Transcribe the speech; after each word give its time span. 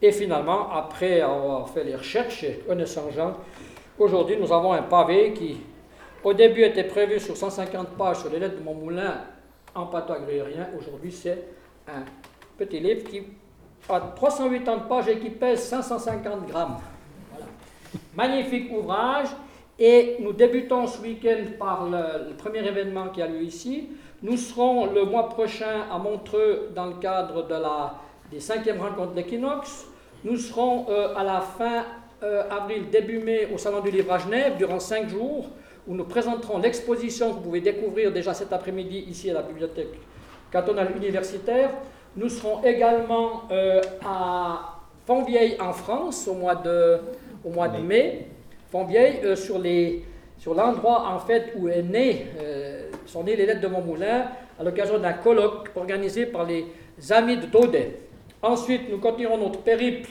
Et 0.00 0.12
finalement, 0.12 0.70
après 0.70 1.20
avoir 1.20 1.68
fait 1.68 1.84
les 1.84 1.96
recherches 1.96 2.44
et 2.44 2.62
connaissant 2.66 3.10
Jean, 3.10 3.34
aujourd'hui 3.98 4.36
nous 4.36 4.52
avons 4.52 4.72
un 4.72 4.82
pavé 4.82 5.32
qui, 5.32 5.60
au 6.22 6.32
début, 6.32 6.62
était 6.62 6.84
prévu 6.84 7.18
sur 7.18 7.36
150 7.36 7.88
pages 7.96 8.18
sur 8.18 8.30
les 8.30 8.38
lettres 8.38 8.58
de 8.58 8.62
mon 8.62 8.74
moulin 8.74 9.22
en 9.74 9.86
patois 9.86 10.20
gruyérien. 10.20 10.68
Aujourd'hui, 10.78 11.10
c'est 11.10 11.44
un 11.88 12.04
petit 12.56 12.78
livre 12.80 13.08
qui 13.08 13.22
a 13.88 14.00
380 14.00 14.78
pages 14.88 15.08
et 15.08 15.18
qui 15.18 15.30
pèse 15.30 15.62
550 15.64 16.46
grammes. 16.46 16.78
Magnifique 18.14 18.70
ouvrage. 18.72 19.28
Et 19.80 20.16
nous 20.18 20.32
débutons 20.32 20.88
ce 20.88 21.00
week-end 21.00 21.44
par 21.56 21.88
le, 21.88 22.34
premier 22.34 22.66
événement 22.66 23.10
qui 23.10 23.22
a 23.22 23.28
lieu 23.28 23.42
ici. 23.42 23.90
Nous 24.22 24.36
serons 24.36 24.92
le 24.92 25.04
mois 25.04 25.28
prochain 25.28 25.84
à 25.90 25.98
Montreux 25.98 26.70
dans 26.74 26.86
le 26.86 26.94
cadre 26.94 27.46
de 27.46 27.54
la, 27.54 27.94
des 28.30 28.40
cinquièmes 28.40 28.80
rencontres 28.80 29.12
de 29.12 29.16
l'équinoxe. 29.16 29.86
Nous 30.24 30.36
serons 30.36 30.86
euh, 30.88 31.14
à 31.16 31.24
la 31.24 31.40
fin 31.40 31.84
euh, 32.22 32.42
avril, 32.50 32.90
début 32.90 33.18
mai 33.18 33.48
au 33.52 33.58
Salon 33.58 33.80
du 33.80 33.90
Livre 33.90 34.12
à 34.12 34.18
Genève 34.18 34.56
durant 34.58 34.80
cinq 34.80 35.08
jours 35.08 35.48
où 35.86 35.94
nous 35.94 36.04
présenterons 36.04 36.58
l'exposition 36.58 37.30
que 37.30 37.34
vous 37.36 37.40
pouvez 37.40 37.60
découvrir 37.60 38.12
déjà 38.12 38.34
cet 38.34 38.52
après-midi 38.52 39.04
ici 39.08 39.30
à 39.30 39.34
la 39.34 39.42
bibliothèque 39.42 39.94
cantonale 40.52 40.92
universitaire. 40.96 41.70
Nous 42.16 42.28
serons 42.28 42.62
également 42.64 43.44
euh, 43.50 43.80
à 44.04 44.80
Fontvieille 45.06 45.56
en 45.60 45.72
France 45.72 46.28
au 46.28 46.34
mois 46.34 46.56
de, 46.56 46.98
mai. 47.82 48.26
Fontvieille 48.70 49.36
sur, 49.36 50.54
l'endroit 50.54 51.08
en 51.08 51.18
fait 51.20 51.52
où 51.56 51.68
est 51.68 51.82
né, 51.82 52.26
sont 53.06 53.24
nées 53.24 53.34
les 53.34 53.46
lettres 53.46 53.62
de 53.62 53.68
Montmoulin 53.68 54.26
à 54.60 54.64
l'occasion 54.64 54.98
d'un 54.98 55.14
colloque 55.14 55.70
organisé 55.74 56.26
par 56.26 56.44
les 56.44 56.66
amis 57.10 57.38
de 57.38 57.46
Daudet. 57.46 58.07
Ensuite, 58.42 58.88
nous 58.88 58.98
continuerons 58.98 59.38
notre 59.38 59.60
périple 59.60 60.08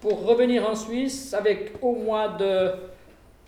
pour 0.00 0.26
revenir 0.26 0.68
en 0.68 0.74
Suisse 0.74 1.32
avec 1.32 1.72
au 1.80 1.92
mois 1.92 2.28
de 2.28 2.72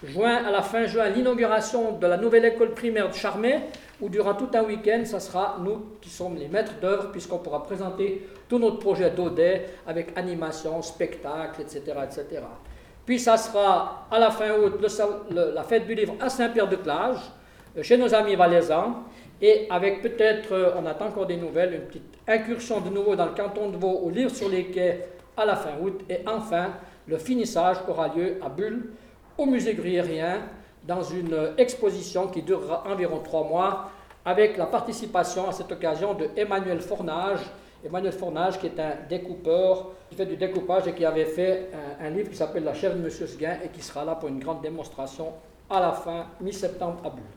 juin, 0.02 0.44
à 0.44 0.50
la 0.50 0.62
fin 0.62 0.86
juin, 0.86 1.10
l'inauguration 1.10 1.98
de 1.98 2.06
la 2.06 2.16
nouvelle 2.16 2.46
école 2.46 2.72
primaire 2.72 3.10
de 3.10 3.14
Charmey, 3.14 3.60
où 4.00 4.08
durant 4.08 4.34
tout 4.34 4.48
un 4.54 4.62
week-end, 4.62 5.02
ce 5.04 5.18
sera 5.18 5.58
nous 5.60 5.96
qui 6.00 6.08
sommes 6.08 6.36
les 6.36 6.48
maîtres 6.48 6.80
d'œuvre, 6.80 7.10
puisqu'on 7.10 7.38
pourra 7.38 7.62
présenter 7.62 8.26
tout 8.48 8.58
notre 8.58 8.78
projet 8.78 9.10
d'Audet 9.10 9.66
avec 9.86 10.16
animation, 10.16 10.80
spectacle, 10.80 11.60
etc., 11.60 11.82
etc. 12.04 12.42
Puis 13.04 13.18
ça 13.18 13.36
sera 13.36 14.06
à 14.10 14.18
la 14.18 14.30
fin 14.30 14.52
août 14.52 14.80
la 15.30 15.62
fête 15.64 15.86
du 15.86 15.94
livre 15.94 16.14
à 16.18 16.30
Saint-Pierre-de-Clage, 16.30 17.18
euh, 17.76 17.82
chez 17.82 17.98
nos 17.98 18.14
amis 18.14 18.36
valaisans, 18.36 19.02
et 19.40 19.66
avec 19.70 20.02
peut-être, 20.02 20.52
euh, 20.52 20.74
on 20.76 20.86
attend 20.86 21.06
encore 21.06 21.26
des 21.26 21.36
nouvelles, 21.36 21.74
une 21.74 21.82
petite 21.82 22.18
incursion 22.26 22.80
de 22.80 22.90
nouveau 22.90 23.16
dans 23.16 23.26
le 23.26 23.34
canton 23.34 23.70
de 23.70 23.76
Vaud 23.76 24.00
au 24.04 24.10
livre 24.10 24.30
sur 24.30 24.48
les 24.48 24.66
quais 24.66 25.08
à 25.36 25.44
la 25.44 25.56
fin 25.56 25.72
août, 25.80 26.02
et 26.08 26.18
enfin 26.26 26.70
le 27.06 27.18
finissage 27.18 27.78
aura 27.88 28.08
lieu 28.08 28.38
à 28.42 28.48
Bulle, 28.48 28.90
au 29.36 29.46
musée 29.46 29.74
gruyérien, 29.74 30.40
dans 30.86 31.02
une 31.02 31.54
exposition 31.58 32.28
qui 32.28 32.42
durera 32.42 32.84
environ 32.86 33.18
trois 33.18 33.44
mois, 33.44 33.90
avec 34.24 34.56
la 34.56 34.66
participation 34.66 35.48
à 35.48 35.52
cette 35.52 35.70
occasion 35.70 36.14
de 36.14 36.28
Emmanuel 36.36 36.80
Fornage, 36.80 37.40
Emmanuel 37.84 38.12
Fornage 38.12 38.58
qui 38.58 38.66
est 38.66 38.80
un 38.80 38.94
découpeur, 39.08 39.90
qui 40.08 40.16
fait 40.16 40.26
du 40.26 40.36
découpage 40.36 40.86
et 40.86 40.92
qui 40.92 41.04
avait 41.04 41.26
fait 41.26 41.70
un, 42.00 42.08
livre 42.08 42.30
qui 42.30 42.36
s'appelle 42.36 42.64
La 42.64 42.72
chèvre 42.72 42.96
de 42.96 43.02
Monsieur 43.02 43.26
Seguin 43.26 43.58
et 43.62 43.68
qui 43.68 43.82
sera 43.82 44.04
là 44.04 44.14
pour 44.14 44.28
une 44.28 44.38
grande 44.38 44.62
démonstration 44.62 45.32
à 45.68 45.80
la 45.80 45.92
fin, 45.92 46.26
mi-septembre 46.40 47.00
à 47.04 47.10
Bulle. 47.10 47.24